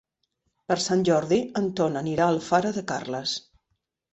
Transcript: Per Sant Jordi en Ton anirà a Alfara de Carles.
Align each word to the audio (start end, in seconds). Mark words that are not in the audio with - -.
Per 0.71 0.77
Sant 0.85 1.03
Jordi 1.09 1.39
en 1.61 1.67
Ton 1.81 1.99
anirà 2.01 2.25
a 2.29 2.35
Alfara 2.37 2.73
de 2.79 2.85
Carles. 2.93 3.37